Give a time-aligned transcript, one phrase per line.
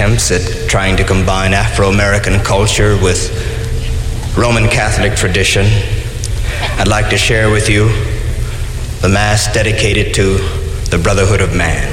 [0.00, 3.28] Attempts at trying to combine Afro American culture with
[4.34, 5.66] Roman Catholic tradition,
[6.78, 7.88] I'd like to share with you
[9.02, 10.38] the Mass dedicated to
[10.88, 11.86] the brotherhood of man.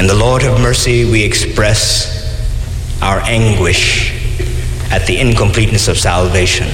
[0.00, 2.34] In the Lord of mercy, we express
[3.02, 4.14] our anguish
[4.90, 6.68] at the incompleteness of salvation.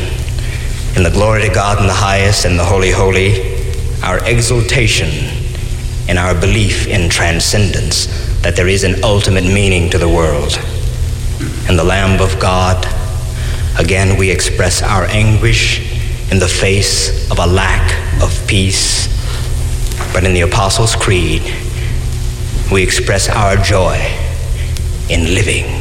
[0.94, 3.58] In the glory to God in the highest and the holy, holy,
[4.04, 5.08] our exultation
[6.08, 8.06] in our belief in transcendence,
[8.42, 10.58] that there is an ultimate meaning to the world.
[11.68, 12.86] In the Lamb of God,
[13.78, 15.80] again we express our anguish
[16.30, 19.08] in the face of a lack of peace.
[20.12, 21.42] But in the Apostles' Creed,
[22.70, 23.96] we express our joy
[25.08, 25.77] in living.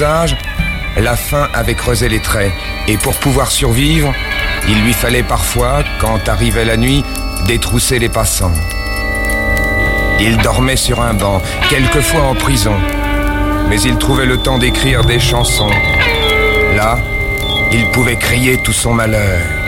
[0.00, 2.52] La faim avait creusé les traits,
[2.88, 4.12] et pour pouvoir survivre,
[4.68, 7.04] il lui fallait parfois, quand arrivait la nuit,
[7.46, 8.54] détrousser les passants.
[10.20, 12.74] Il dormait sur un banc, quelquefois en prison,
[13.68, 15.70] mais il trouvait le temps d'écrire des chansons.
[16.76, 16.98] Là,
[17.72, 19.63] il pouvait crier tout son malheur.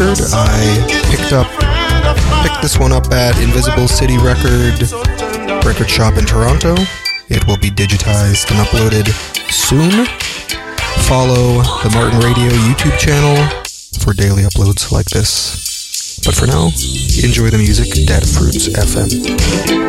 [0.00, 0.18] Record.
[0.32, 1.48] I picked up
[2.42, 4.80] picked this one up at Invisible City Record
[5.64, 6.74] record shop in Toronto.
[7.28, 9.08] It will be digitized and uploaded
[9.50, 10.06] soon.
[11.04, 13.36] Follow the Martin Radio YouTube channel
[14.00, 16.20] for daily uploads like this.
[16.24, 16.66] But for now,
[17.22, 19.88] enjoy the music, Dead Fruits FM.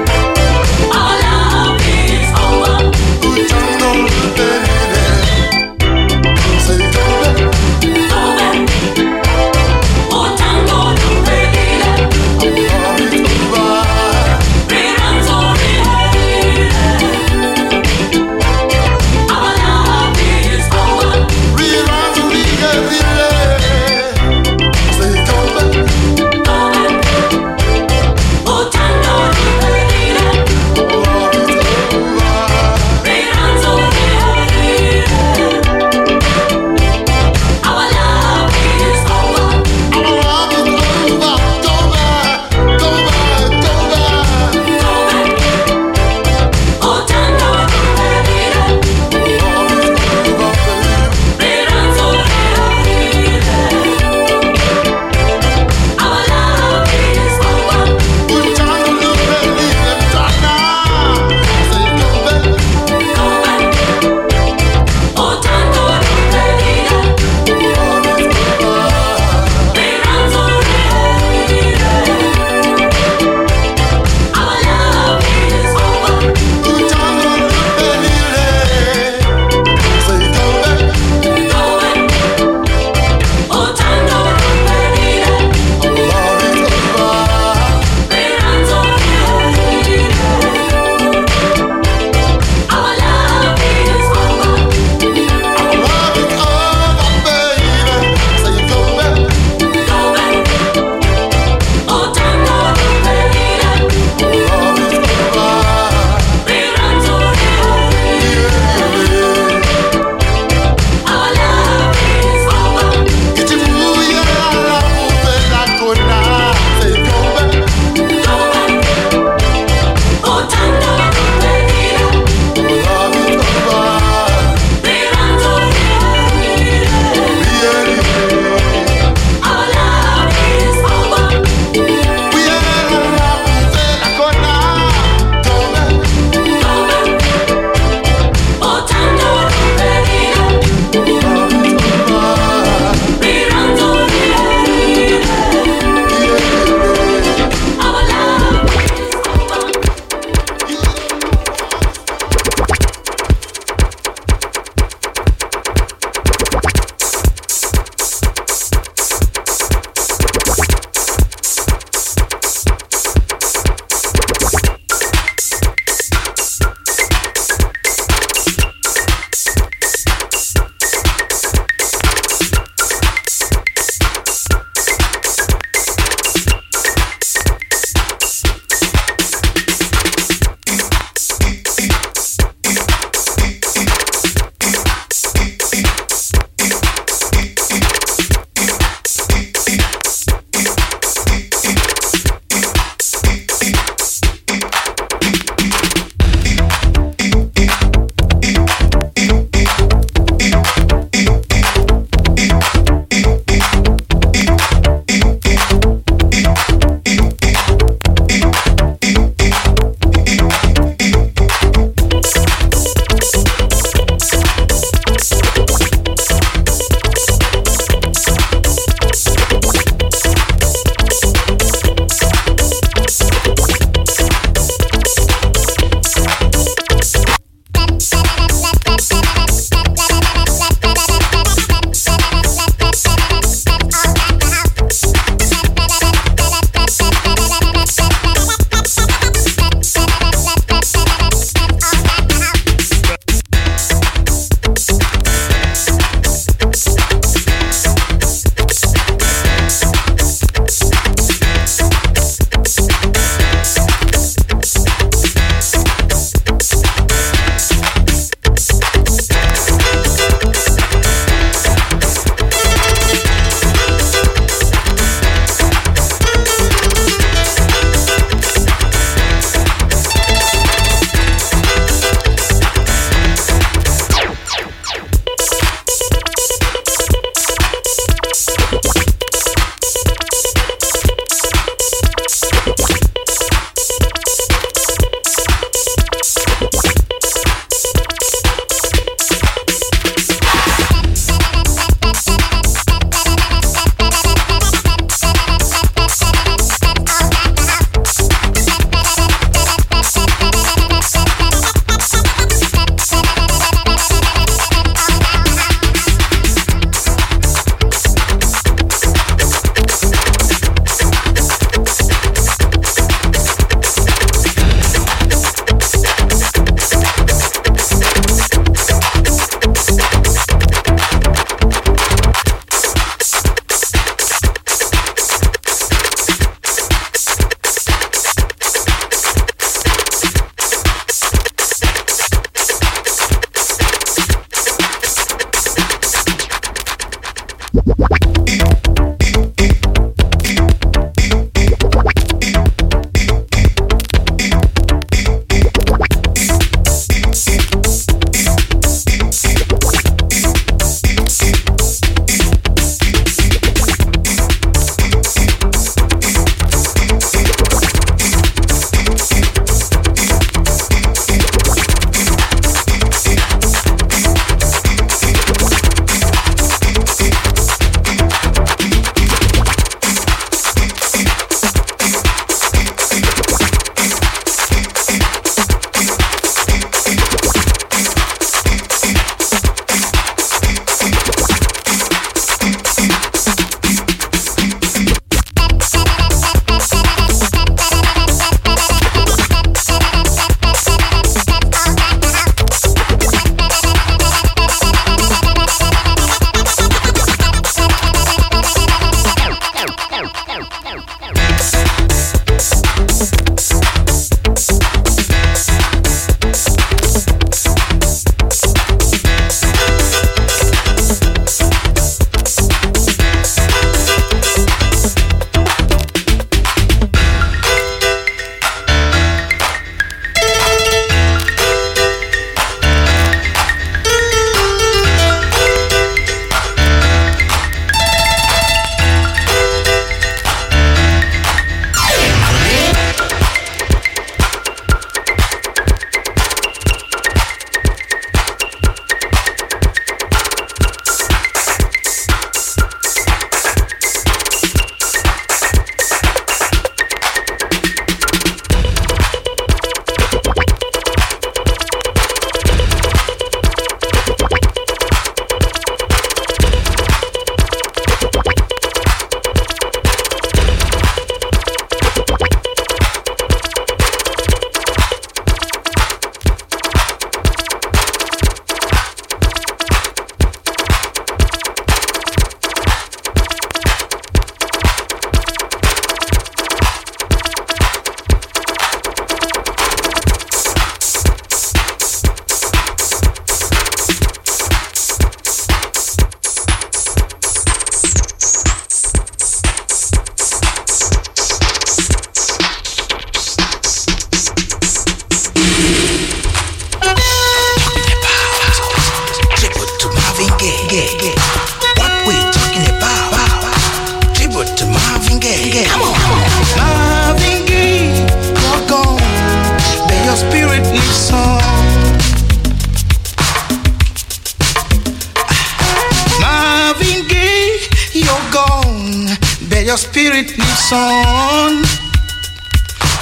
[519.89, 521.81] your spirit lives on.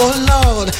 [0.01, 0.75] Oh Lord,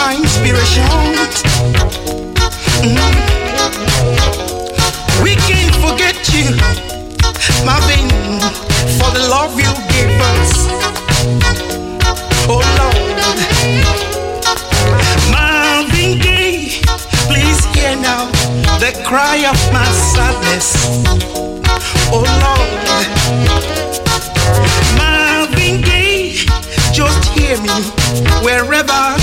[0.00, 0.88] my inspiration.
[2.80, 3.12] Mm.
[5.22, 6.46] We can't forget you,
[7.68, 8.40] my baby,
[8.96, 10.52] for the love you gave us.
[12.48, 13.18] Oh Lord,
[15.34, 16.80] Marvin Gaye,
[17.28, 18.24] please hear now
[18.82, 20.68] the cry of my sadness.
[22.14, 22.86] Oh Lord,
[24.96, 26.32] Marvin Gaye,
[26.92, 27.76] just hear me
[28.42, 29.19] wherever.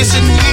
[0.00, 0.49] missing you.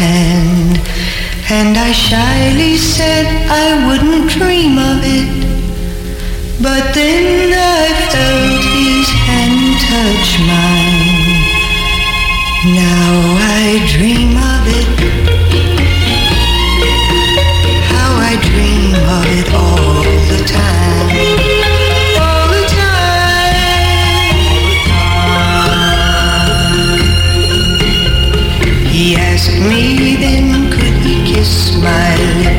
[0.00, 0.80] hand,
[1.50, 5.30] and I shyly said I wouldn't dream of it.
[6.62, 11.42] But then I felt his hand touch mine.
[12.74, 15.21] Now I dream of it.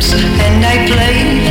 [0.01, 1.42] and I play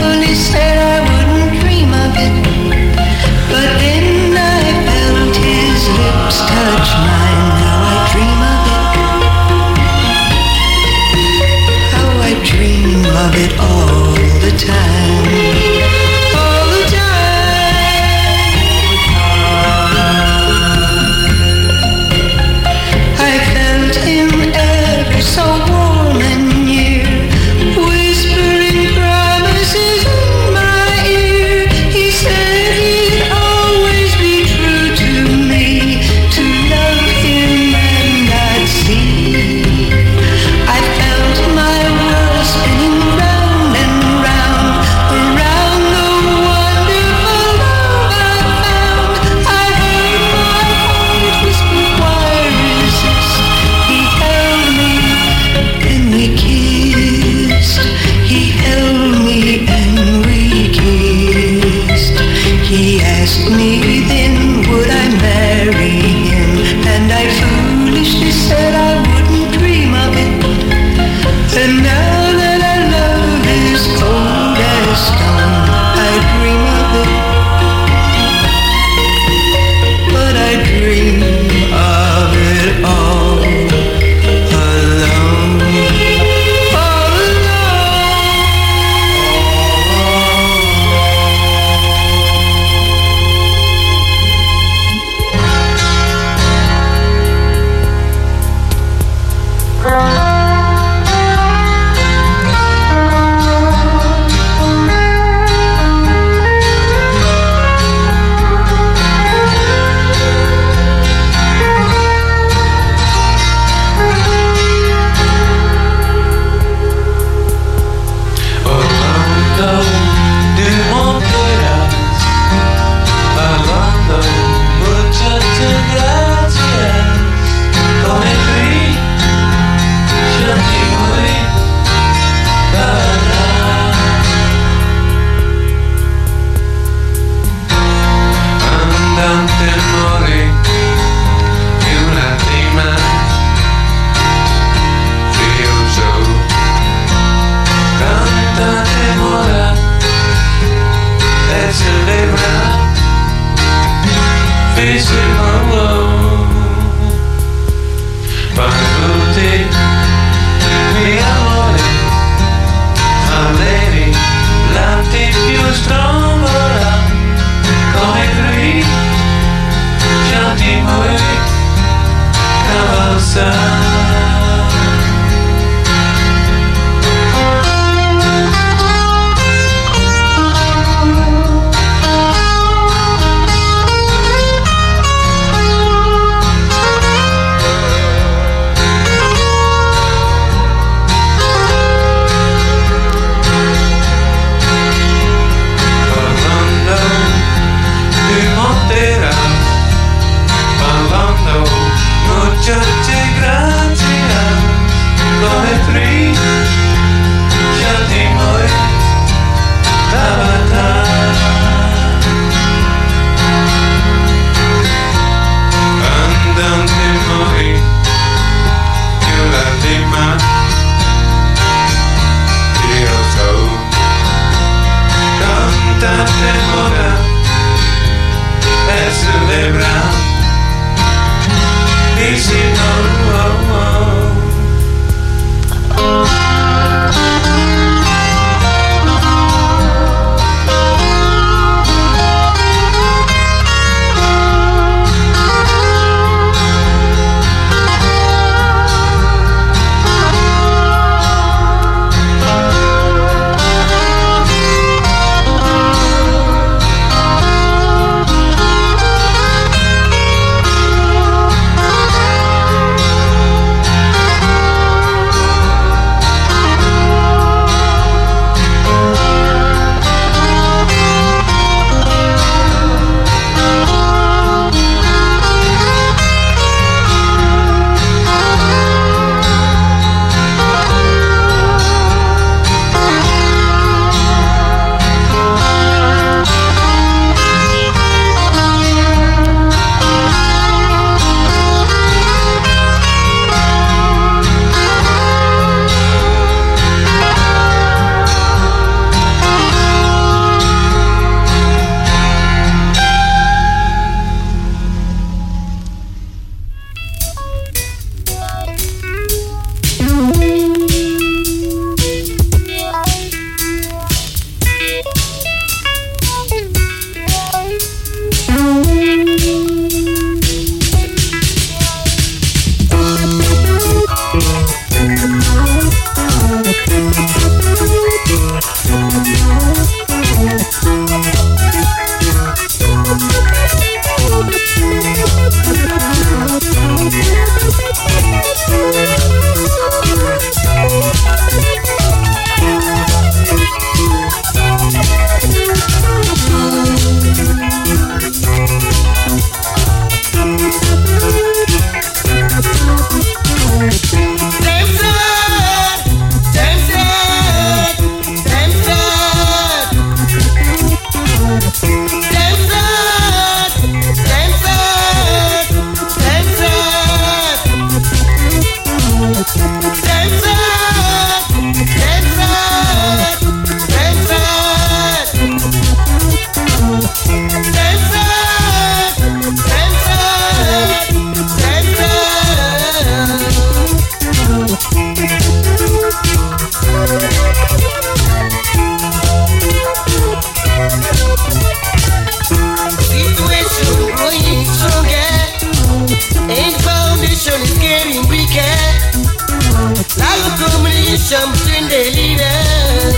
[401.29, 403.17] jumps between the leaders.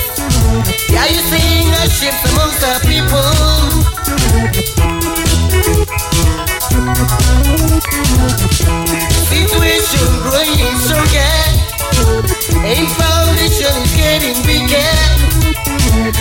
[0.90, 3.32] Yeah, you seeing a shift amongst the people.
[9.30, 11.36] Situation growing stronger.
[12.64, 14.94] And foundation is getting bigger.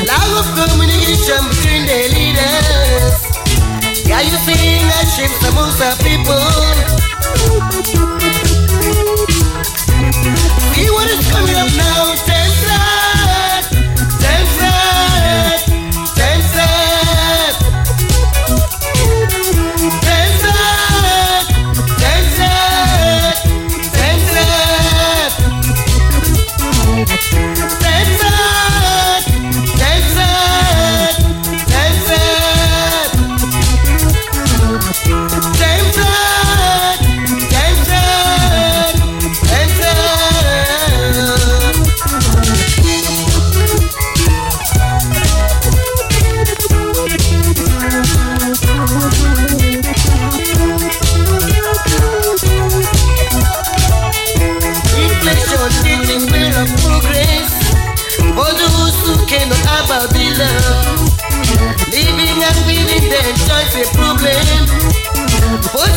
[0.07, 3.15] Lack of communication between the leaders.
[4.07, 6.43] Yeah, you seeing a shift amongst the people.
[10.89, 12.92] What is coming up now, Temsat,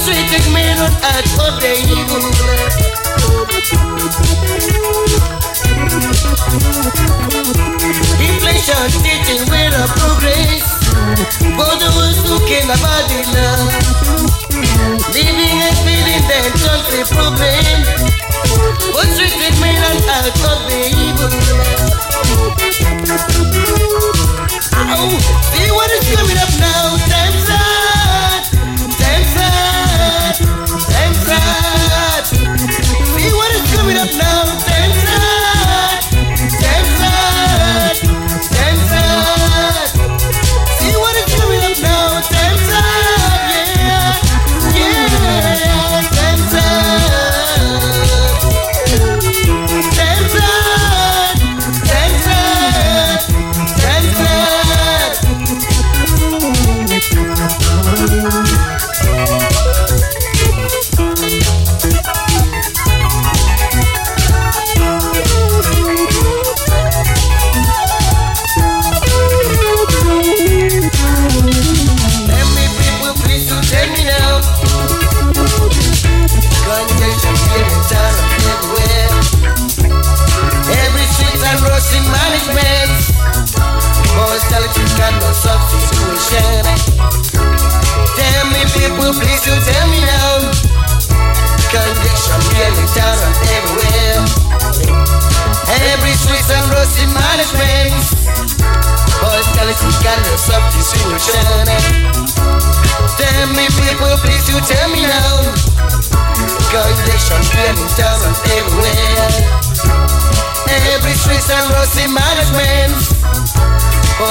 [0.06, 1.26] Treating me at
[8.22, 10.62] Inflation teaching with a progress.
[11.58, 13.66] Both of us looking about the love
[15.10, 17.82] Living and feeling that country problem.
[18.94, 21.34] But treating me not at what they even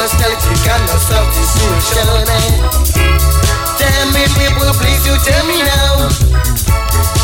[0.06, 2.06] Hostility got no substitution.
[3.82, 6.14] Tell me people, please do tell me now.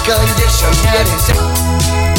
[0.01, 2.10] Congestion here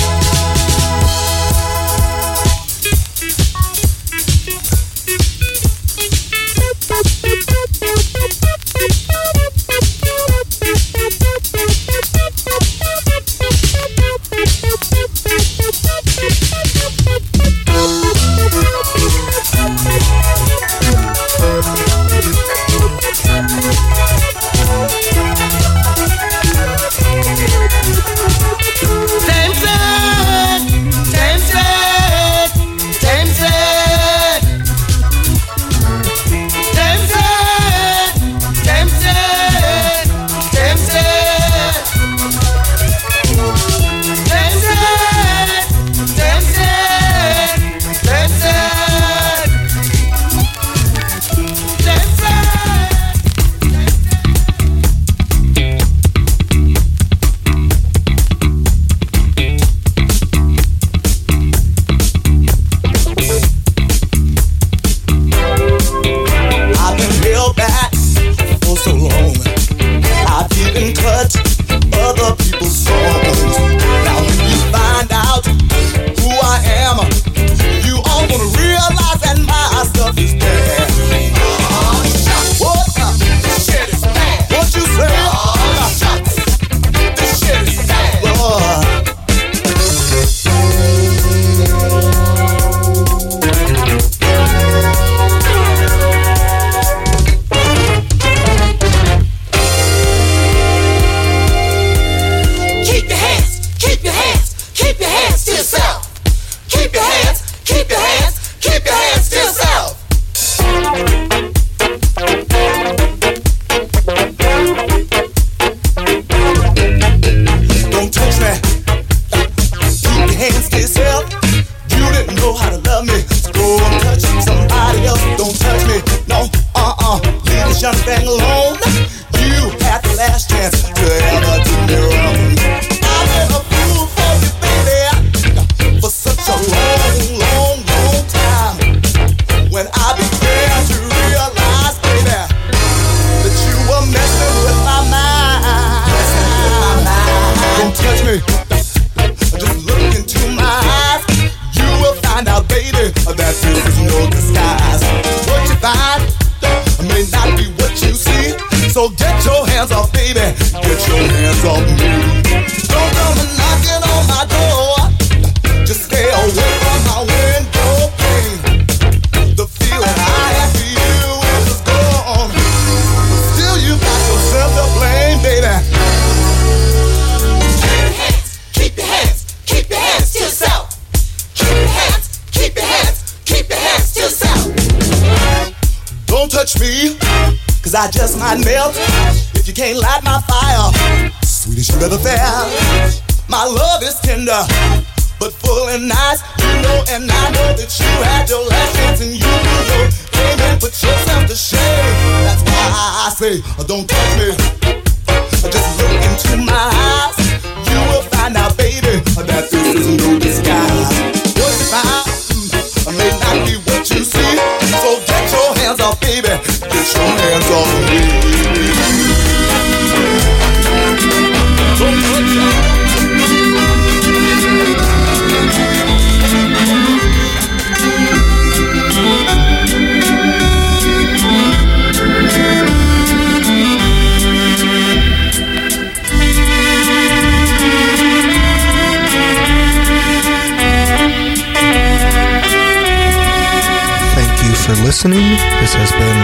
[245.22, 245.54] listening.
[245.78, 246.40] This has been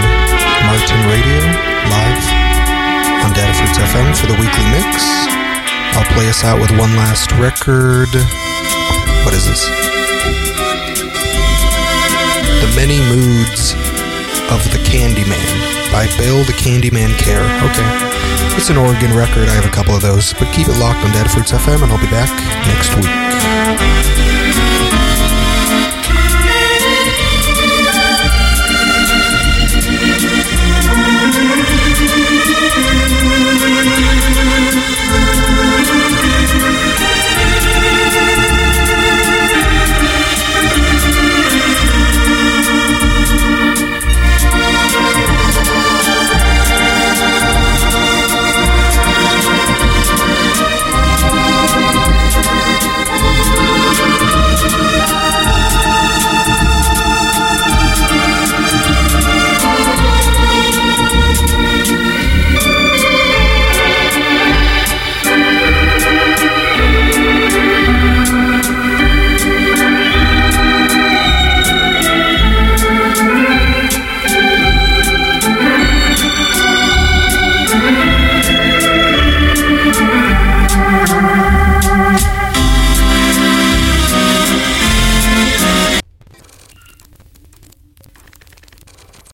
[0.71, 1.43] Martin Radio
[1.91, 2.23] live
[3.27, 5.03] on Datafruits FM for the weekly mix.
[5.99, 8.07] I'll play us out with one last record.
[9.27, 9.67] What is this?
[12.63, 13.75] The Many Moods
[14.55, 15.43] of the Candyman
[15.91, 17.43] by Bill the Candyman Care.
[17.67, 17.89] Okay.
[18.55, 19.51] It's an Oregon record.
[19.51, 20.31] I have a couple of those.
[20.35, 22.31] But keep it locked on Datafruits FM, and I'll be back
[22.71, 23.11] next week.